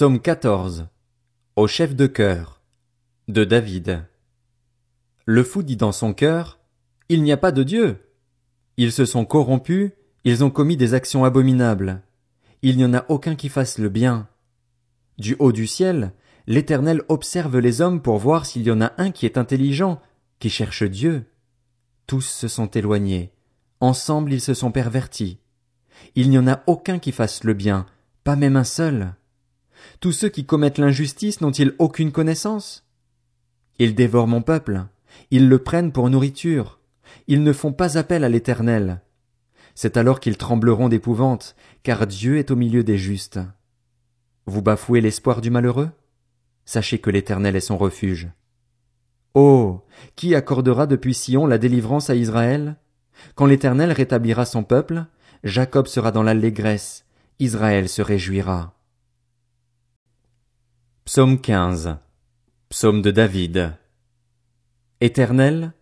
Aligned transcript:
Psaume 0.00 0.18
14. 0.18 0.86
Au 1.56 1.66
chef 1.66 1.94
de 1.94 2.06
chœur. 2.06 2.62
De 3.28 3.44
David. 3.44 4.06
Le 5.26 5.44
fou 5.44 5.62
dit 5.62 5.76
dans 5.76 5.92
son 5.92 6.14
cœur, 6.14 6.58
Il 7.10 7.22
n'y 7.22 7.32
a 7.32 7.36
pas 7.36 7.52
de 7.52 7.62
Dieu. 7.62 7.98
Ils 8.78 8.92
se 8.92 9.04
sont 9.04 9.26
corrompus, 9.26 9.90
ils 10.24 10.42
ont 10.42 10.48
commis 10.48 10.78
des 10.78 10.94
actions 10.94 11.26
abominables. 11.26 12.00
Il 12.62 12.78
n'y 12.78 12.84
en 12.86 12.94
a 12.94 13.04
aucun 13.10 13.34
qui 13.34 13.50
fasse 13.50 13.76
le 13.76 13.90
bien. 13.90 14.26
Du 15.18 15.36
haut 15.38 15.52
du 15.52 15.66
ciel, 15.66 16.14
l'Éternel 16.46 17.02
observe 17.10 17.58
les 17.58 17.82
hommes 17.82 18.00
pour 18.00 18.16
voir 18.16 18.46
s'il 18.46 18.62
y 18.62 18.70
en 18.70 18.80
a 18.80 18.94
un 18.96 19.10
qui 19.10 19.26
est 19.26 19.36
intelligent, 19.36 20.00
qui 20.38 20.48
cherche 20.48 20.84
Dieu. 20.84 21.26
Tous 22.06 22.22
se 22.22 22.48
sont 22.48 22.70
éloignés. 22.70 23.34
Ensemble 23.80 24.32
ils 24.32 24.40
se 24.40 24.54
sont 24.54 24.72
pervertis. 24.72 25.40
Il 26.14 26.30
n'y 26.30 26.38
en 26.38 26.48
a 26.48 26.62
aucun 26.66 26.98
qui 26.98 27.12
fasse 27.12 27.44
le 27.44 27.52
bien, 27.52 27.84
pas 28.24 28.34
même 28.34 28.56
un 28.56 28.64
seul. 28.64 29.12
Tous 30.00 30.12
ceux 30.12 30.28
qui 30.28 30.44
commettent 30.44 30.78
l'injustice 30.78 31.40
n'ont-ils 31.40 31.74
aucune 31.78 32.12
connaissance? 32.12 32.86
Ils 33.78 33.94
dévorent 33.94 34.26
mon 34.26 34.42
peuple. 34.42 34.84
Ils 35.30 35.48
le 35.48 35.58
prennent 35.58 35.92
pour 35.92 36.10
nourriture. 36.10 36.80
Ils 37.26 37.42
ne 37.42 37.52
font 37.52 37.72
pas 37.72 37.98
appel 37.98 38.24
à 38.24 38.28
l'éternel. 38.28 39.00
C'est 39.74 39.96
alors 39.96 40.20
qu'ils 40.20 40.36
trembleront 40.36 40.88
d'épouvante, 40.88 41.56
car 41.82 42.06
Dieu 42.06 42.38
est 42.38 42.50
au 42.50 42.56
milieu 42.56 42.84
des 42.84 42.98
justes. 42.98 43.40
Vous 44.46 44.62
bafouez 44.62 45.00
l'espoir 45.00 45.40
du 45.40 45.50
malheureux? 45.50 45.90
Sachez 46.64 46.98
que 46.98 47.10
l'éternel 47.10 47.56
est 47.56 47.60
son 47.60 47.78
refuge. 47.78 48.28
Oh! 49.34 49.80
Qui 50.16 50.34
accordera 50.34 50.86
depuis 50.86 51.14
Sion 51.14 51.46
la 51.46 51.58
délivrance 51.58 52.10
à 52.10 52.14
Israël? 52.14 52.76
Quand 53.34 53.46
l'éternel 53.46 53.92
rétablira 53.92 54.44
son 54.44 54.64
peuple, 54.64 55.04
Jacob 55.44 55.86
sera 55.86 56.10
dans 56.10 56.22
l'allégresse, 56.22 57.06
Israël 57.38 57.88
se 57.88 58.02
réjouira. 58.02 58.74
Psaume 61.12 61.40
15. 61.40 61.96
Psaume 62.68 63.02
de 63.02 63.10
David. 63.10 63.72
Éternel, 65.00 65.72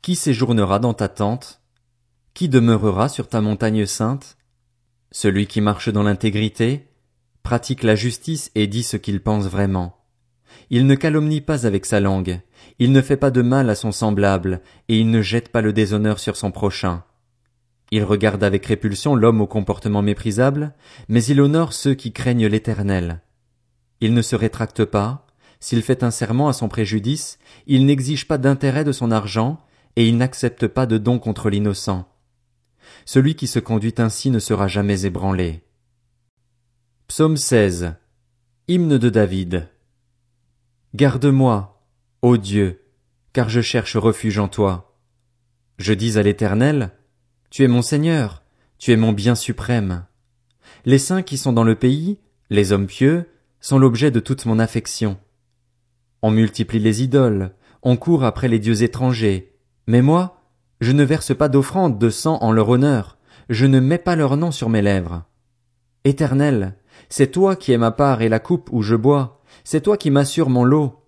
qui 0.00 0.14
séjournera 0.14 0.78
dans 0.78 0.94
ta 0.94 1.08
tente? 1.08 1.60
Qui 2.34 2.48
demeurera 2.48 3.08
sur 3.08 3.26
ta 3.26 3.40
montagne 3.40 3.84
sainte? 3.84 4.36
Celui 5.10 5.48
qui 5.48 5.60
marche 5.60 5.88
dans 5.88 6.04
l'intégrité, 6.04 6.86
pratique 7.42 7.82
la 7.82 7.96
justice 7.96 8.52
et 8.54 8.68
dit 8.68 8.84
ce 8.84 8.96
qu'il 8.96 9.20
pense 9.20 9.46
vraiment. 9.46 10.04
Il 10.70 10.86
ne 10.86 10.94
calomnie 10.94 11.40
pas 11.40 11.66
avec 11.66 11.84
sa 11.84 11.98
langue, 11.98 12.40
il 12.78 12.92
ne 12.92 13.02
fait 13.02 13.16
pas 13.16 13.32
de 13.32 13.42
mal 13.42 13.68
à 13.70 13.74
son 13.74 13.90
semblable, 13.90 14.60
et 14.88 15.00
il 15.00 15.10
ne 15.10 15.20
jette 15.20 15.48
pas 15.48 15.62
le 15.62 15.72
déshonneur 15.72 16.20
sur 16.20 16.36
son 16.36 16.52
prochain. 16.52 17.02
Il 17.90 18.04
regarde 18.04 18.44
avec 18.44 18.64
répulsion 18.64 19.16
l'homme 19.16 19.40
au 19.40 19.48
comportement 19.48 20.02
méprisable, 20.02 20.74
mais 21.08 21.24
il 21.24 21.40
honore 21.40 21.72
ceux 21.72 21.94
qui 21.94 22.12
craignent 22.12 22.46
l'éternel. 22.46 23.20
Il 24.00 24.14
ne 24.14 24.22
se 24.22 24.36
rétracte 24.36 24.84
pas, 24.84 25.26
s'il 25.60 25.82
fait 25.82 26.02
un 26.02 26.10
serment 26.10 26.48
à 26.48 26.52
son 26.52 26.68
préjudice, 26.68 27.38
il 27.66 27.86
n'exige 27.86 28.28
pas 28.28 28.38
d'intérêt 28.38 28.84
de 28.84 28.92
son 28.92 29.10
argent, 29.10 29.60
et 29.96 30.06
il 30.06 30.16
n'accepte 30.18 30.66
pas 30.66 30.86
de 30.86 30.98
don 30.98 31.18
contre 31.18 31.48
l'innocent. 31.48 32.08
Celui 33.04 33.34
qui 33.34 33.46
se 33.46 33.58
conduit 33.58 33.94
ainsi 33.98 34.30
ne 34.30 34.38
sera 34.38 34.68
jamais 34.68 35.06
ébranlé. 35.06 35.62
Psaume 37.08 37.36
16. 37.36 37.94
Hymne 38.68 38.98
de 38.98 39.08
David. 39.08 39.68
Garde-moi, 40.94 41.82
ô 42.22 42.36
Dieu, 42.36 42.82
car 43.32 43.48
je 43.48 43.60
cherche 43.60 43.96
refuge 43.96 44.38
en 44.38 44.48
toi. 44.48 44.98
Je 45.78 45.92
dis 45.92 46.18
à 46.18 46.22
l'Éternel, 46.22 46.90
Tu 47.50 47.64
es 47.64 47.68
mon 47.68 47.82
Seigneur, 47.82 48.42
tu 48.78 48.92
es 48.92 48.96
mon 48.96 49.12
bien 49.12 49.34
suprême. 49.34 50.04
Les 50.84 50.98
saints 50.98 51.22
qui 51.22 51.38
sont 51.38 51.52
dans 51.52 51.64
le 51.64 51.74
pays, 51.74 52.18
les 52.50 52.72
hommes 52.72 52.86
pieux, 52.86 53.28
sont 53.60 53.78
l'objet 53.78 54.10
de 54.10 54.20
toute 54.20 54.46
mon 54.46 54.58
affection. 54.58 55.18
On 56.22 56.30
multiplie 56.30 56.78
les 56.78 57.02
idoles, 57.02 57.52
on 57.82 57.96
court 57.96 58.24
après 58.24 58.48
les 58.48 58.58
dieux 58.58 58.82
étrangers, 58.82 59.54
mais 59.86 60.02
moi, 60.02 60.42
je 60.80 60.92
ne 60.92 61.04
verse 61.04 61.36
pas 61.36 61.48
d'offrande 61.48 61.98
de 61.98 62.10
sang 62.10 62.38
en 62.40 62.52
leur 62.52 62.68
honneur, 62.68 63.16
je 63.48 63.66
ne 63.66 63.80
mets 63.80 63.98
pas 63.98 64.16
leur 64.16 64.36
nom 64.36 64.50
sur 64.50 64.68
mes 64.68 64.82
lèvres. 64.82 65.24
Éternel, 66.04 66.76
c'est 67.08 67.30
toi 67.30 67.56
qui 67.56 67.72
es 67.72 67.78
ma 67.78 67.90
part 67.90 68.22
et 68.22 68.28
la 68.28 68.40
coupe 68.40 68.68
où 68.72 68.82
je 68.82 68.94
bois, 68.94 69.40
c'est 69.64 69.80
toi 69.80 69.96
qui 69.96 70.10
m'assures 70.10 70.50
mon 70.50 70.64
lot. 70.64 71.04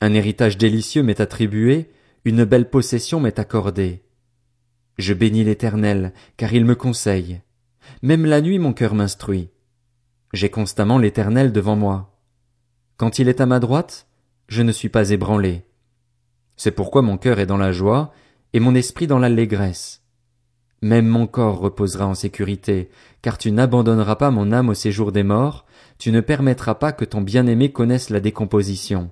Un 0.00 0.14
héritage 0.14 0.58
délicieux 0.58 1.02
m'est 1.02 1.20
attribué, 1.20 1.90
une 2.24 2.44
belle 2.44 2.68
possession 2.68 3.20
m'est 3.20 3.38
accordée. 3.38 4.02
Je 4.98 5.14
bénis 5.14 5.44
l'Éternel, 5.44 6.12
car 6.36 6.52
il 6.52 6.64
me 6.64 6.74
conseille. 6.74 7.40
Même 8.02 8.26
la 8.26 8.40
nuit 8.40 8.58
mon 8.58 8.72
cœur 8.72 8.94
m'instruit. 8.94 9.50
J'ai 10.32 10.48
constamment 10.48 10.98
l'Éternel 10.98 11.52
devant 11.52 11.76
moi. 11.76 12.18
Quand 12.96 13.18
il 13.18 13.28
est 13.28 13.42
à 13.42 13.46
ma 13.46 13.60
droite, 13.60 14.06
je 14.48 14.62
ne 14.62 14.72
suis 14.72 14.88
pas 14.88 15.10
ébranlé. 15.10 15.64
C'est 16.56 16.70
pourquoi 16.70 17.02
mon 17.02 17.18
cœur 17.18 17.38
est 17.38 17.46
dans 17.46 17.58
la 17.58 17.72
joie, 17.72 18.12
et 18.54 18.60
mon 18.60 18.74
esprit 18.74 19.06
dans 19.06 19.18
l'allégresse. 19.18 20.02
Même 20.80 21.06
mon 21.06 21.26
corps 21.26 21.58
reposera 21.58 22.06
en 22.06 22.14
sécurité, 22.14 22.90
car 23.20 23.38
tu 23.38 23.52
n'abandonneras 23.52 24.16
pas 24.16 24.30
mon 24.30 24.52
âme 24.52 24.70
au 24.70 24.74
séjour 24.74 25.12
des 25.12 25.22
morts, 25.22 25.66
tu 25.98 26.10
ne 26.12 26.20
permettras 26.20 26.74
pas 26.74 26.92
que 26.92 27.04
ton 27.04 27.20
bien-aimé 27.20 27.70
connaisse 27.70 28.10
la 28.10 28.20
décomposition. 28.20 29.10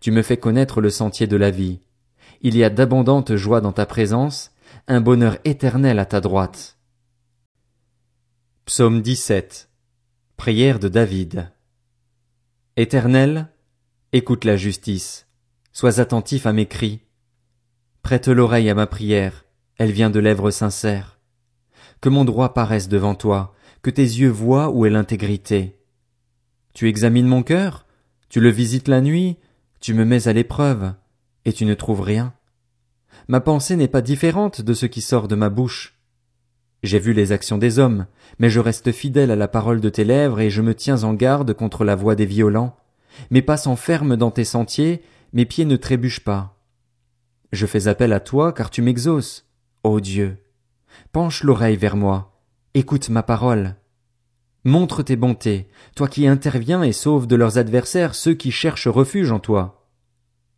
Tu 0.00 0.10
me 0.10 0.22
fais 0.22 0.36
connaître 0.36 0.80
le 0.80 0.90
sentier 0.90 1.26
de 1.26 1.36
la 1.36 1.50
vie. 1.50 1.80
Il 2.40 2.56
y 2.56 2.64
a 2.64 2.70
d'abondantes 2.70 3.36
joies 3.36 3.60
dans 3.60 3.72
ta 3.72 3.86
présence, 3.86 4.52
un 4.88 5.00
bonheur 5.00 5.36
éternel 5.44 5.98
à 5.98 6.06
ta 6.06 6.20
droite. 6.20 6.78
Psaume 8.64 9.02
17 9.02 9.69
Prière 10.40 10.78
de 10.78 10.88
David. 10.88 11.52
Éternel, 12.78 13.50
écoute 14.14 14.46
la 14.46 14.56
justice. 14.56 15.26
Sois 15.70 16.00
attentif 16.00 16.46
à 16.46 16.54
mes 16.54 16.64
cris. 16.64 17.02
Prête 18.00 18.26
l'oreille 18.26 18.70
à 18.70 18.74
ma 18.74 18.86
prière. 18.86 19.44
Elle 19.76 19.92
vient 19.92 20.08
de 20.08 20.18
lèvres 20.18 20.50
sincères. 20.50 21.18
Que 22.00 22.08
mon 22.08 22.24
droit 22.24 22.54
paraisse 22.54 22.88
devant 22.88 23.14
toi, 23.14 23.54
que 23.82 23.90
tes 23.90 24.00
yeux 24.00 24.30
voient 24.30 24.70
où 24.70 24.86
est 24.86 24.90
l'intégrité. 24.90 25.78
Tu 26.72 26.88
examines 26.88 27.28
mon 27.28 27.42
cœur, 27.42 27.84
tu 28.30 28.40
le 28.40 28.48
visites 28.48 28.88
la 28.88 29.02
nuit, 29.02 29.36
tu 29.78 29.92
me 29.92 30.06
mets 30.06 30.26
à 30.26 30.32
l'épreuve, 30.32 30.94
et 31.44 31.52
tu 31.52 31.66
ne 31.66 31.74
trouves 31.74 32.00
rien. 32.00 32.32
Ma 33.28 33.42
pensée 33.42 33.76
n'est 33.76 33.88
pas 33.88 34.00
différente 34.00 34.62
de 34.62 34.72
ce 34.72 34.86
qui 34.86 35.02
sort 35.02 35.28
de 35.28 35.34
ma 35.36 35.50
bouche. 35.50 35.99
J'ai 36.82 36.98
vu 36.98 37.12
les 37.12 37.32
actions 37.32 37.58
des 37.58 37.78
hommes, 37.78 38.06
mais 38.38 38.48
je 38.48 38.60
reste 38.60 38.90
fidèle 38.92 39.30
à 39.30 39.36
la 39.36 39.48
parole 39.48 39.80
de 39.80 39.88
tes 39.88 40.04
lèvres 40.04 40.40
et 40.40 40.50
je 40.50 40.62
me 40.62 40.74
tiens 40.74 41.02
en 41.04 41.12
garde 41.12 41.52
contre 41.52 41.84
la 41.84 41.94
voix 41.94 42.14
des 42.14 42.26
violents. 42.26 42.76
Mes 43.30 43.42
pas 43.42 43.58
s'enferment 43.58 44.16
dans 44.16 44.30
tes 44.30 44.44
sentiers, 44.44 45.02
mes 45.32 45.44
pieds 45.44 45.66
ne 45.66 45.76
trébuchent 45.76 46.24
pas. 46.24 46.56
Je 47.52 47.66
fais 47.66 47.88
appel 47.88 48.12
à 48.12 48.20
toi 48.20 48.52
car 48.52 48.70
tu 48.70 48.80
m'exauces, 48.80 49.46
ô 49.84 50.00
Dieu. 50.00 50.38
Penche 51.12 51.42
l'oreille 51.42 51.76
vers 51.76 51.96
moi, 51.96 52.40
écoute 52.74 53.10
ma 53.10 53.22
parole. 53.22 53.76
Montre 54.64 55.02
tes 55.02 55.16
bontés, 55.16 55.68
toi 55.94 56.08
qui 56.08 56.26
interviens 56.26 56.82
et 56.82 56.92
sauves 56.92 57.26
de 57.26 57.36
leurs 57.36 57.58
adversaires 57.58 58.14
ceux 58.14 58.34
qui 58.34 58.50
cherchent 58.50 58.88
refuge 58.88 59.32
en 59.32 59.38
toi. 59.38 59.79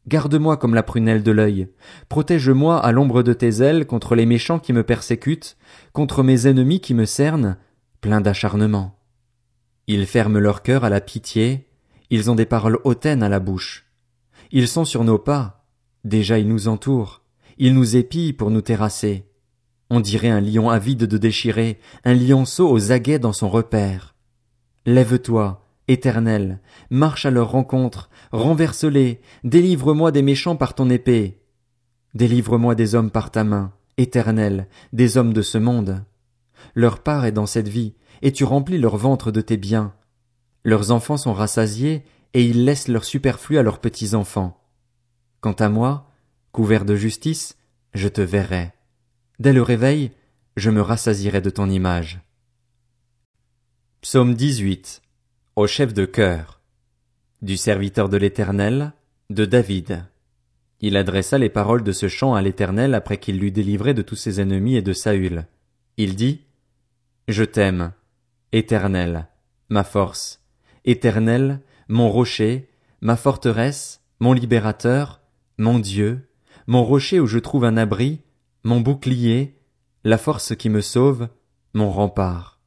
Garde-moi 0.09 0.57
comme 0.57 0.75
la 0.75 0.83
prunelle 0.83 1.23
de 1.23 1.31
l'œil. 1.31 1.69
Protège-moi 2.09 2.79
à 2.79 2.91
l'ombre 2.91 3.23
de 3.23 3.33
tes 3.33 3.63
ailes 3.63 3.87
contre 3.87 4.15
les 4.17 4.27
méchants 4.27 4.59
qui 4.59 4.73
me 4.73 4.83
persécutent, 4.83 5.57
contre 5.93 6.23
mes 6.23 6.47
ennemis 6.47 6.81
qui 6.81 6.95
me 6.95 7.05
cernent, 7.05 7.57
pleins 8.01 8.21
d'acharnement. 8.21 8.99
Ils 9.87 10.07
ferment 10.07 10.39
leur 10.39 10.63
cœur 10.63 10.85
à 10.85 10.91
la 10.91 11.01
pitié, 11.01 11.69
ils 12.11 12.31
ont 12.31 12.35
des 12.35 12.47
paroles 12.47 12.81
hautaines 12.85 13.23
à 13.23 13.29
la 13.29 13.41
bouche. 13.41 13.87
Ils 14.51 14.69
sont 14.69 14.85
sur 14.85 15.05
nos 15.05 15.19
pas, 15.19 15.65
déjà 16.05 16.39
ils 16.39 16.49
nous 16.49 16.69
entourent, 16.69 17.23
ils 17.59 17.75
nous 17.75 17.97
épient 17.97 18.33
pour 18.33 18.51
nous 18.51 18.61
terrasser. 18.61 19.25
On 19.89 20.01
dirait 20.01 20.31
un 20.31 20.41
lion 20.41 20.69
avide 20.69 21.05
de 21.05 21.19
déchirer, 21.19 21.79
un 22.05 22.15
lionceau 22.15 22.69
aux 22.69 22.93
aguets 22.93 23.19
dans 23.19 23.33
son 23.33 23.49
repère. 23.49 24.15
Lève-toi, 24.85 25.62
Éternel, 25.93 26.59
marche 26.89 27.27
à 27.27 27.31
leur 27.31 27.51
rencontre, 27.51 28.09
renverse-les, 28.33 29.21
délivre-moi 29.45 30.11
des 30.11 30.23
méchants 30.23 30.57
par 30.57 30.75
ton 30.75 30.89
épée. 30.89 31.43
Délivre-moi 32.15 32.75
des 32.75 32.95
hommes 32.95 33.11
par 33.11 33.31
ta 33.31 33.45
main, 33.45 33.75
Éternel, 33.99 34.69
des 34.95 35.19
hommes 35.19 35.35
de 35.35 35.43
ce 35.43 35.59
monde. 35.59 36.03
Leur 36.75 37.03
part 37.03 37.27
est 37.27 37.33
dans 37.33 37.45
cette 37.45 37.69
vie, 37.69 37.93
et 38.23 38.33
tu 38.33 38.45
remplis 38.45 38.79
leur 38.79 38.97
ventre 38.97 39.31
de 39.31 39.43
tes 39.43 39.59
biens. 39.59 39.93
Leurs 40.65 40.93
enfants 40.93 41.19
sont 41.19 41.35
rassasiés, 41.35 42.05
et 42.33 42.43
ils 42.43 42.65
laissent 42.65 42.89
leur 42.89 43.05
superflu 43.05 43.59
à 43.59 43.63
leurs 43.63 43.79
petits 43.79 44.15
enfants. 44.15 44.65
Quant 45.43 45.53
à 45.53 45.69
moi, 45.69 46.11
couvert 46.53 46.87
de 46.87 46.97
justice, 46.97 47.59
je 47.93 48.09
te 48.09 48.23
verrai. 48.23 48.73
Dès 49.39 49.53
le 49.53 49.61
réveil, 49.61 50.13
je 50.57 50.71
me 50.71 50.81
rassasierai 50.81 51.43
de 51.43 51.51
ton 51.51 51.69
image. 51.69 52.23
Psaume 54.01 54.35
18 54.35 55.03
au 55.55 55.67
chef 55.67 55.93
de 55.93 56.07
chœur. 56.07 56.61
Du 57.43 57.59
serviteur 57.59 58.09
de 58.09 58.17
l'Éternel, 58.17 58.93
de 59.29 59.45
David. 59.45 60.07
Il 60.81 60.97
adressa 60.97 61.37
les 61.37 61.51
paroles 61.51 61.83
de 61.83 61.93
ce 61.93 62.09
chant 62.09 62.35
à 62.35 62.41
l'Éternel 62.41 62.95
après 62.95 63.19
qu'il 63.19 63.39
l'eut 63.39 63.51
délivré 63.51 63.93
de 63.93 64.01
tous 64.01 64.17
ses 64.17 64.41
ennemis 64.41 64.77
et 64.77 64.83
de 64.83 64.95
Saül. 64.95 65.45
Il 65.99 66.17
dit, 66.17 66.41
Je 67.29 67.45
t'aime, 67.45 67.93
Éternel, 68.53 69.29
ma 69.69 69.85
force, 69.85 70.43
Éternel, 70.87 71.61
mon 71.87 72.09
rocher, 72.09 72.71
ma 73.03 73.17
forteresse, 73.17 74.01
mon 74.21 74.33
libérateur, 74.33 75.21
mon 75.59 75.79
Dieu, 75.79 76.31
mon 76.67 76.83
rocher 76.83 77.21
où 77.21 77.27
je 77.27 77.39
trouve 77.39 77.65
un 77.65 77.77
abri, 77.77 78.21
mon 78.65 78.81
bouclier, 78.81 79.59
la 80.03 80.17
force 80.17 80.57
qui 80.57 80.71
me 80.71 80.81
sauve, 80.81 81.29
mon 81.75 81.91
rempart. 81.91 82.59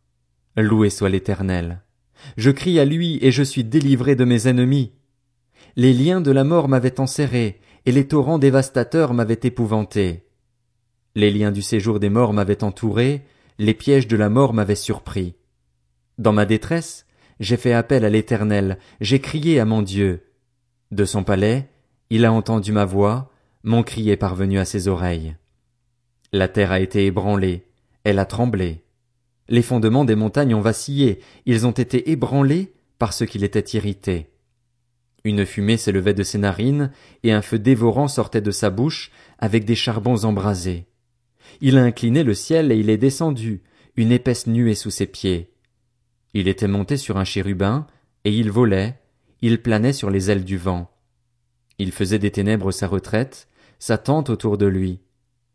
Loué 0.56 0.92
soit 0.92 1.10
l'Éternel. 1.10 1.82
Je 2.38 2.52
crie 2.52 2.80
à 2.80 2.86
lui 2.86 3.20
et 3.22 3.32
je 3.32 3.44
suis 3.44 3.64
délivré 3.64 4.16
de 4.16 4.26
mes 4.26 4.48
ennemis. 4.48 4.92
Les 5.76 5.94
liens 5.94 6.22
de 6.22 6.32
la 6.32 6.44
mort 6.44 6.70
m'avaient 6.70 7.00
enserré, 7.00 7.60
et 7.86 7.92
les 7.92 8.08
torrents 8.08 8.40
dévastateurs 8.40 9.14
m'avaient 9.14 9.40
épouvanté. 9.44 10.24
Les 11.16 11.32
liens 11.32 11.52
du 11.52 11.62
séjour 11.62 12.00
des 12.00 12.10
morts 12.10 12.34
m'avaient 12.34 12.64
entouré, 12.64 13.26
les 13.60 13.74
pièges 13.74 14.08
de 14.08 14.18
la 14.18 14.30
mort 14.30 14.54
m'avaient 14.54 14.76
surpris. 14.76 15.36
Dans 16.18 16.34
ma 16.34 16.46
détresse, 16.46 17.06
j'ai 17.40 17.58
fait 17.58 17.74
appel 17.74 18.06
à 18.06 18.10
l'Éternel, 18.10 18.78
j'ai 19.02 19.20
crié 19.20 19.60
à 19.60 19.66
mon 19.66 19.82
Dieu. 19.82 20.24
De 20.92 21.06
son 21.06 21.24
palais, 21.24 21.70
il 22.10 22.26
a 22.26 22.32
entendu 22.32 22.72
ma 22.72 22.86
voix, 22.86 23.32
mon 23.64 23.84
cri 23.84 24.10
est 24.10 24.18
parvenu 24.18 24.60
à 24.60 24.66
ses 24.66 24.88
oreilles. 24.88 25.36
La 26.32 26.48
terre 26.48 26.72
a 26.72 26.80
été 26.80 27.06
ébranlée, 27.06 27.66
elle 28.04 28.20
a 28.20 28.26
tremblé. 28.26 28.85
Les 29.48 29.62
fondements 29.62 30.06
des 30.06 30.16
montagnes 30.16 30.56
ont 30.56 30.62
vacillé, 30.62 31.20
ils 31.46 31.68
ont 31.68 31.72
été 31.72 32.12
ébranlés 32.12 32.74
parce 32.98 33.26
qu'il 33.26 33.44
était 33.44 33.78
irrité. 33.78 34.30
Une 35.24 35.46
fumée 35.46 35.78
s'élevait 35.78 36.14
de 36.14 36.24
ses 36.24 36.38
narines, 36.38 36.92
et 37.24 37.32
un 37.32 37.42
feu 37.42 37.60
dévorant 37.60 38.08
sortait 38.08 38.42
de 38.42 38.52
sa 38.52 38.70
bouche, 38.70 39.12
avec 39.40 39.66
des 39.66 39.76
charbons 39.76 40.24
embrasés. 40.24 40.86
Il 41.62 41.78
a 41.78 41.84
incliné 41.84 42.24
le 42.24 42.34
ciel 42.34 42.72
et 42.72 42.78
il 42.78 42.90
est 42.90 42.98
descendu, 42.98 43.64
une 43.96 44.12
épaisse 44.12 44.48
nuée 44.48 44.76
sous 44.76 44.92
ses 44.92 45.08
pieds. 45.08 45.52
Il 46.34 46.48
était 46.48 46.68
monté 46.68 46.98
sur 46.98 47.18
un 47.18 47.24
chérubin, 47.24 47.88
et 48.24 48.32
il 48.32 48.52
volait, 48.52 49.00
il 49.42 49.62
planait 49.62 49.94
sur 49.94 50.10
les 50.10 50.30
ailes 50.30 50.44
du 50.44 50.58
vent. 50.58 50.92
Il 51.78 51.92
faisait 51.92 52.20
des 52.20 52.32
ténèbres 52.32 52.72
sa 52.72 52.88
retraite, 52.88 53.48
sa 53.80 53.98
tente 53.98 54.30
autour 54.30 54.58
de 54.58 54.66
lui. 54.66 55.02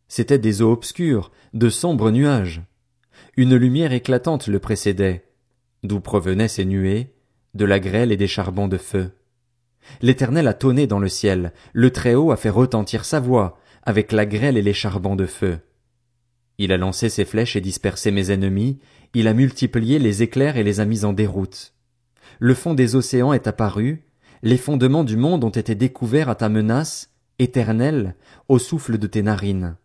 C'étaient 0.09 0.39
des 0.39 0.63
eaux 0.63 0.73
obscures, 0.73 1.31
de 1.55 1.69
sombres 1.69 2.11
nuages. 2.11 2.63
Une 3.37 3.57
lumière 3.57 3.93
éclatante 3.93 4.47
le 4.47 4.59
précédait. 4.59 5.25
D'où 5.83 6.01
provenaient 6.01 6.49
ces 6.49 6.65
nuées? 6.65 7.15
De 7.55 7.65
la 7.65 7.81
grêle 7.81 8.13
et 8.13 8.17
des 8.17 8.29
charbons 8.29 8.69
de 8.69 8.77
feu. 8.79 9.13
L'Éternel 10.03 10.47
a 10.47 10.55
tonné 10.55 10.87
dans 10.87 10.99
le 10.99 11.09
ciel, 11.09 11.53
le 11.73 11.91
Très-Haut 11.91 12.31
a 12.31 12.37
fait 12.37 12.51
retentir 12.51 13.05
sa 13.05 13.19
voix, 13.19 13.59
avec 13.83 14.13
la 14.13 14.27
grêle 14.27 14.57
et 14.57 14.63
les 14.63 14.73
charbons 14.73 15.17
de 15.17 15.27
feu. 15.27 15.59
Il 16.59 16.73
a 16.73 16.77
lancé 16.77 17.09
ses 17.09 17.25
flèches 17.25 17.57
et 17.57 17.61
dispersé 17.61 18.11
mes 18.11 18.31
ennemis, 18.31 18.79
il 19.15 19.27
a 19.27 19.35
multiplié 19.35 19.99
les 19.99 20.23
éclairs 20.23 20.57
et 20.57 20.63
les 20.63 20.81
a 20.81 20.85
mis 20.85 21.05
en 21.05 21.13
déroute. 21.13 21.75
Le 22.39 22.55
fond 22.55 22.75
des 22.75 22.95
océans 22.95 23.33
est 23.33 23.47
apparu, 23.47 24.05
les 24.43 24.59
fondements 24.59 25.05
du 25.05 25.17
monde 25.17 25.45
ont 25.45 25.51
été 25.51 25.75
découverts 25.75 26.29
à 26.29 26.35
ta 26.35 26.49
menace, 26.49 27.11
éternelle, 27.39 28.15
au 28.49 28.59
souffle 28.59 28.99
de 28.99 29.07
tes 29.07 29.23
narines. 29.23 29.77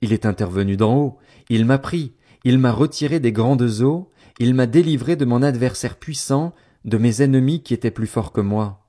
Il 0.00 0.12
est 0.12 0.26
intervenu 0.26 0.76
d'en 0.76 0.96
haut, 0.96 1.18
il 1.48 1.64
m'a 1.64 1.78
pris, 1.78 2.12
il 2.44 2.58
m'a 2.58 2.72
retiré 2.72 3.20
des 3.20 3.32
grandes 3.32 3.80
eaux, 3.80 4.10
il 4.38 4.54
m'a 4.54 4.66
délivré 4.66 5.16
de 5.16 5.24
mon 5.24 5.42
adversaire 5.42 5.96
puissant, 5.96 6.54
de 6.84 6.98
mes 6.98 7.22
ennemis 7.22 7.62
qui 7.62 7.74
étaient 7.74 7.90
plus 7.90 8.06
forts 8.06 8.32
que 8.32 8.40
moi. 8.40 8.86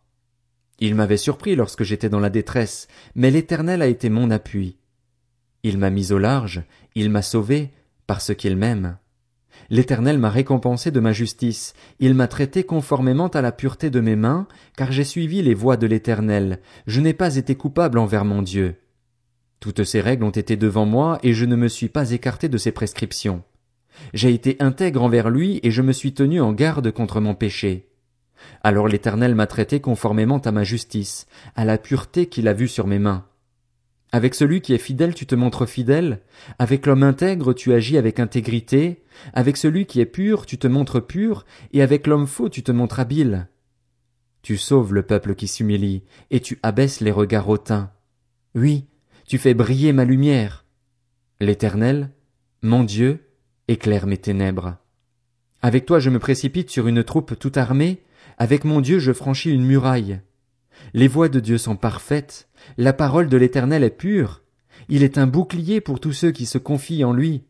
Il 0.79 0.95
m'avait 0.95 1.17
surpris 1.17 1.55
lorsque 1.55 1.83
j'étais 1.83 2.09
dans 2.09 2.19
la 2.19 2.29
détresse, 2.29 2.87
mais 3.15 3.29
l'Éternel 3.29 3.81
a 3.81 3.87
été 3.87 4.09
mon 4.09 4.31
appui. 4.31 4.77
Il 5.61 5.77
m'a 5.77 5.89
mis 5.89 6.11
au 6.11 6.17
large, 6.17 6.63
il 6.95 7.09
m'a 7.09 7.21
sauvé, 7.21 7.71
parce 8.07 8.33
qu'il 8.35 8.57
m'aime. 8.57 8.97
L'Éternel 9.69 10.17
m'a 10.17 10.29
récompensé 10.29 10.91
de 10.91 10.99
ma 10.99 11.13
justice, 11.13 11.73
il 11.99 12.15
m'a 12.15 12.27
traité 12.27 12.63
conformément 12.63 13.27
à 13.27 13.41
la 13.41 13.51
pureté 13.51 13.89
de 13.89 14.01
mes 14.01 14.15
mains, 14.15 14.47
car 14.75 14.91
j'ai 14.91 15.03
suivi 15.03 15.41
les 15.41 15.53
voies 15.53 15.77
de 15.77 15.87
l'Éternel, 15.87 16.59
je 16.87 16.99
n'ai 16.99 17.13
pas 17.13 17.35
été 17.35 17.55
coupable 17.55 17.99
envers 17.99 18.25
mon 18.25 18.41
Dieu. 18.41 18.75
Toutes 19.63 19.85
ces 19.85 20.01
règles 20.01 20.25
ont 20.25 20.29
été 20.29 20.57
devant 20.57 20.85
moi, 20.85 21.19
et 21.23 21.31
je 21.31 21.45
ne 21.45 21.55
me 21.55 21.69
suis 21.69 21.87
pas 21.87 22.11
écarté 22.11 22.49
de 22.49 22.57
ses 22.57 22.73
prescriptions. 22.73 23.43
J'ai 24.13 24.33
été 24.33 24.57
intègre 24.59 25.01
envers 25.01 25.29
lui, 25.29 25.61
et 25.63 25.71
je 25.71 25.81
me 25.81 25.93
suis 25.93 26.13
tenu 26.13 26.41
en 26.41 26.51
garde 26.51 26.91
contre 26.91 27.21
mon 27.21 27.33
péché. 27.33 27.87
Alors 28.61 28.89
l'Éternel 28.89 29.35
m'a 29.35 29.47
traité 29.47 29.79
conformément 29.79 30.39
à 30.39 30.51
ma 30.51 30.65
justice, 30.65 31.27
à 31.55 31.63
la 31.63 31.77
pureté 31.77 32.25
qu'il 32.25 32.49
a 32.49 32.53
vue 32.53 32.67
sur 32.67 32.87
mes 32.87 32.99
mains. 32.99 33.25
Avec 34.11 34.35
celui 34.35 34.59
qui 34.59 34.73
est 34.73 34.77
fidèle, 34.77 35.13
tu 35.15 35.25
te 35.25 35.33
montres 35.33 35.65
fidèle. 35.65 36.19
Avec 36.59 36.85
l'homme 36.85 37.03
intègre, 37.03 37.53
tu 37.53 37.71
agis 37.71 37.97
avec 37.97 38.19
intégrité. 38.19 39.05
Avec 39.31 39.55
celui 39.55 39.85
qui 39.85 40.01
est 40.01 40.05
pur, 40.05 40.45
tu 40.45 40.57
te 40.57 40.67
montres 40.67 40.99
pur. 40.99 41.45
Et 41.71 41.81
avec 41.81 42.05
l'homme 42.05 42.27
faux, 42.27 42.49
tu 42.49 42.63
te 42.63 42.73
montres 42.73 42.99
habile. 42.99 43.47
Tu 44.41 44.57
sauves 44.57 44.93
le 44.93 45.03
peuple 45.03 45.35
qui 45.35 45.47
s'humilie, 45.47 46.03
et 46.31 46.41
tu 46.41 46.59
abaisses 46.63 46.99
les 46.99 47.11
regards 47.11 47.47
hautains. 47.47 47.91
Oui, 48.55 48.87
tu 49.27 49.37
fais 49.37 49.53
briller 49.53 49.93
ma 49.93 50.05
lumière. 50.05 50.65
L'Éternel, 51.39 52.11
mon 52.61 52.83
Dieu, 52.83 53.29
éclaire 53.67 54.07
mes 54.07 54.17
ténèbres. 54.17 54.77
Avec 55.61 55.85
toi 55.85 55.99
je 55.99 56.09
me 56.09 56.19
précipite 56.19 56.69
sur 56.69 56.87
une 56.87 57.03
troupe 57.03 57.37
tout 57.39 57.51
armée, 57.55 58.03
avec 58.37 58.63
mon 58.63 58.81
Dieu 58.81 58.99
je 58.99 59.13
franchis 59.13 59.51
une 59.51 59.65
muraille. 59.65 60.21
Les 60.93 61.07
voies 61.07 61.29
de 61.29 61.39
Dieu 61.39 61.57
sont 61.57 61.75
parfaites, 61.75 62.49
la 62.77 62.93
parole 62.93 63.29
de 63.29 63.37
l'Éternel 63.37 63.83
est 63.83 63.89
pure, 63.89 64.41
il 64.89 65.03
est 65.03 65.17
un 65.17 65.27
bouclier 65.27 65.81
pour 65.81 65.99
tous 65.99 66.13
ceux 66.13 66.31
qui 66.31 66.45
se 66.45 66.57
confient 66.57 67.03
en 67.03 67.13
lui. 67.13 67.43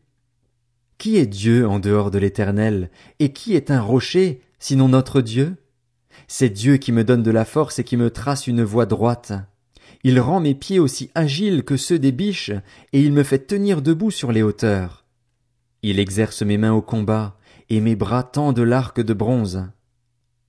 Qui 0.98 1.16
est 1.16 1.26
Dieu 1.26 1.66
en 1.66 1.80
dehors 1.80 2.10
de 2.10 2.18
l'Éternel, 2.18 2.90
et 3.18 3.32
qui 3.32 3.54
est 3.54 3.70
un 3.70 3.80
rocher, 3.80 4.42
sinon 4.58 4.88
notre 4.88 5.20
Dieu? 5.20 5.56
C'est 6.28 6.50
Dieu 6.50 6.76
qui 6.76 6.92
me 6.92 7.02
donne 7.04 7.22
de 7.22 7.30
la 7.30 7.44
force 7.44 7.78
et 7.78 7.84
qui 7.84 7.96
me 7.96 8.10
trace 8.10 8.46
une 8.46 8.62
voie 8.62 8.86
droite. 8.86 9.32
Il 10.04 10.20
rend 10.20 10.38
mes 10.38 10.54
pieds 10.54 10.78
aussi 10.78 11.10
agiles 11.14 11.64
que 11.64 11.78
ceux 11.78 11.98
des 11.98 12.12
biches, 12.12 12.52
et 12.92 13.00
il 13.00 13.12
me 13.12 13.22
fait 13.22 13.46
tenir 13.46 13.80
debout 13.80 14.10
sur 14.10 14.32
les 14.32 14.42
hauteurs. 14.42 15.06
Il 15.82 15.98
exerce 15.98 16.42
mes 16.42 16.58
mains 16.58 16.74
au 16.74 16.82
combat, 16.82 17.38
et 17.70 17.80
mes 17.80 17.96
bras 17.96 18.22
tendent 18.22 18.60
l'arc 18.60 19.00
de 19.00 19.14
bronze. 19.14 19.66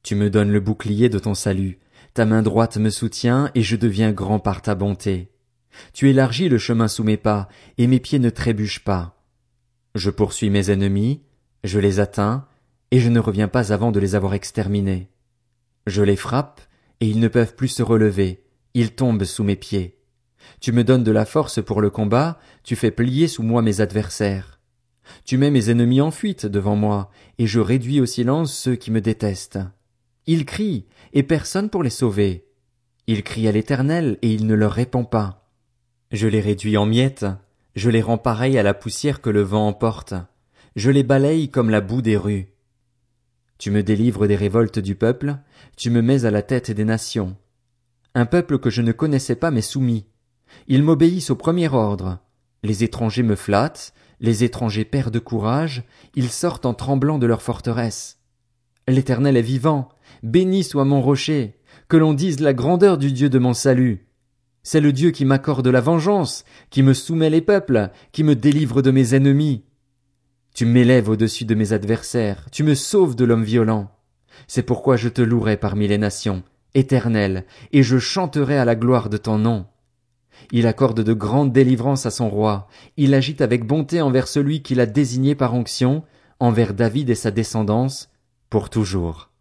Tu 0.04 0.16
me 0.16 0.30
donnes 0.30 0.52
le 0.52 0.60
bouclier 0.60 1.08
de 1.08 1.20
ton 1.20 1.34
salut, 1.34 1.80
ta 2.14 2.26
main 2.26 2.42
droite 2.42 2.78
me 2.78 2.90
soutient 2.90 3.50
et 3.56 3.62
je 3.62 3.76
deviens 3.76 4.12
grand 4.12 4.40
par 4.40 4.62
ta 4.62 4.76
bonté. 4.76 5.32
Tu 5.94 6.10
élargis 6.10 6.48
le 6.48 6.58
chemin 6.58 6.88
sous 6.88 7.04
mes 7.04 7.18
pas, 7.18 7.50
et 7.78 7.88
mes 7.88 8.00
pieds 8.00 8.20
ne 8.20 8.30
trébuchent 8.30 8.84
pas. 8.84 9.22
Je 9.96 10.10
poursuis 10.10 10.50
mes 10.50 10.70
ennemis, 10.70 11.22
je 11.64 11.80
les 11.80 12.00
atteins, 12.00 12.46
et 12.92 13.00
je 13.00 13.10
ne 13.10 13.20
reviens 13.20 13.48
pas 13.48 13.74
avant 13.74 13.92
de 13.92 14.00
les 14.00 14.16
avoir 14.16 14.34
exterminés. 14.34 15.10
Je 15.88 16.02
les 16.02 16.16
frappe, 16.16 16.62
et 17.00 17.08
ils 17.08 17.20
ne 17.20 17.28
peuvent 17.28 17.56
plus 17.56 17.68
se 17.68 17.84
relever, 17.84 18.45
ils 18.76 18.92
tombent 18.92 19.24
sous 19.24 19.44
mes 19.44 19.56
pieds. 19.56 19.98
Tu 20.60 20.72
me 20.72 20.84
donnes 20.84 21.04
de 21.04 21.12
la 21.12 21.26
force 21.26 21.64
pour 21.64 21.82
le 21.82 21.90
combat, 21.90 22.38
tu 22.64 22.76
fais 22.76 22.92
plier 22.92 23.28
sous 23.28 23.42
moi 23.42 23.64
mes 23.64 23.82
adversaires. 23.82 24.60
Tu 25.24 25.38
mets 25.38 25.50
mes 25.50 25.70
ennemis 25.70 26.02
en 26.02 26.12
fuite 26.12 26.46
devant 26.46 26.76
moi, 26.76 27.10
et 27.40 27.48
je 27.48 27.60
réduis 27.60 28.02
au 28.02 28.06
silence 28.06 28.54
ceux 28.54 28.76
qui 28.76 28.92
me 28.92 29.02
détestent. 29.02 29.60
Ils 30.28 30.46
crient, 30.46 30.86
et 31.14 31.24
personne 31.24 31.70
pour 31.70 31.84
les 31.84 31.90
sauver. 31.90 32.48
Ils 33.08 33.24
crient 33.24 33.48
à 33.48 33.52
l'Éternel, 33.52 34.18
et 34.22 34.34
il 34.34 34.46
ne 34.46 34.56
leur 34.56 34.74
répond 34.74 35.06
pas. 35.06 35.50
Je 36.12 36.28
les 36.28 36.42
réduis 36.42 36.78
en 36.78 36.86
miettes, 36.86 37.26
je 37.76 37.90
les 37.90 38.02
rends 38.02 38.18
pareils 38.18 38.58
à 38.58 38.64
la 38.64 38.74
poussière 38.74 39.22
que 39.22 39.30
le 39.30 39.42
vent 39.42 39.68
emporte, 39.68 40.14
je 40.76 40.92
les 40.92 41.04
balaye 41.04 41.50
comme 41.50 41.70
la 41.70 41.82
boue 41.82 42.02
des 42.02 42.18
rues. 42.18 42.50
Tu 43.58 43.72
me 43.72 43.84
délivres 43.84 44.28
des 44.28 44.36
révoltes 44.36 44.80
du 44.80 44.96
peuple, 44.96 45.38
tu 45.78 45.90
me 45.90 46.02
mets 46.02 46.26
à 46.26 46.32
la 46.32 46.42
tête 46.42 46.72
des 46.72 46.84
nations. 46.84 47.38
Un 48.18 48.26
peuple 48.26 48.60
que 48.60 48.70
je 48.70 48.82
ne 48.82 48.94
connaissais 48.94 49.36
pas 49.36 49.52
m'est 49.52 49.62
soumis. 49.62 50.06
Ils 50.68 50.84
m'obéissent 50.84 51.32
au 51.32 51.36
premier 51.36 51.68
ordre. 51.68 52.20
Les 52.64 52.86
étrangers 52.86 53.24
me 53.24 53.36
flattent, 53.36 53.94
les 54.22 54.46
étrangers 54.46 54.86
perdent 54.86 55.20
courage, 55.20 55.84
ils 56.16 56.30
sortent 56.30 56.66
en 56.66 56.74
tremblant 56.74 57.20
de 57.20 57.28
leur 57.28 57.42
forteresse. 57.42 58.20
L'Éternel 58.88 59.36
est 59.36 59.42
vivant, 59.42 59.90
béni 60.24 60.64
soit 60.64 60.86
mon 60.86 61.02
rocher, 61.02 61.60
que 61.90 61.98
l'on 61.98 62.14
dise 62.14 62.40
la 62.40 62.54
grandeur 62.54 62.98
du 62.98 63.12
Dieu 63.12 63.30
de 63.30 63.38
mon 63.38 63.54
salut. 63.54 64.08
C'est 64.64 64.80
le 64.80 64.94
Dieu 64.94 65.12
qui 65.12 65.26
m'accorde 65.26 65.68
la 65.68 65.82
vengeance, 65.82 66.46
qui 66.70 66.84
me 66.84 66.94
soumet 66.94 67.30
les 67.30 67.42
peuples, 67.42 67.92
qui 68.14 68.24
me 68.24 68.36
délivre 68.36 68.82
de 68.82 68.92
mes 68.92 69.14
ennemis. 69.14 69.66
Tu 70.54 70.66
m'élèves 70.66 71.10
au-dessus 71.10 71.44
de 71.44 71.54
mes 71.54 71.74
adversaires, 71.74 72.48
tu 72.50 72.64
me 72.64 72.76
sauves 72.76 73.18
de 73.18 73.26
l'homme 73.26 73.44
violent. 73.44 73.92
C'est 74.48 74.64
pourquoi 74.64 74.96
je 74.96 75.10
te 75.10 75.22
louerai 75.22 75.58
parmi 75.58 75.88
les 75.88 75.98
nations, 75.98 76.44
éternel, 76.76 77.46
et 77.72 77.82
je 77.82 77.98
chanterai 77.98 78.58
à 78.58 78.66
la 78.66 78.76
gloire 78.76 79.10
de 79.10 79.18
ton 79.18 79.40
nom. 79.40 79.66
Il 80.52 80.68
accorde 80.68 81.02
de 81.02 81.14
grandes 81.14 81.52
délivrances 81.52 82.06
à 82.06 82.12
son 82.12 82.30
roi, 82.30 82.68
il 82.98 83.14
agite 83.14 83.42
avec 83.42 83.66
bonté 83.66 84.02
envers 84.02 84.28
celui 84.28 84.62
qu'il 84.62 84.80
a 84.80 84.86
désigné 84.86 85.34
par 85.34 85.56
onction, 85.56 86.04
envers 86.40 86.74
David 86.74 87.10
et 87.10 87.16
sa 87.16 87.32
descendance, 87.32 88.10
pour 88.50 88.70
toujours. 88.70 89.32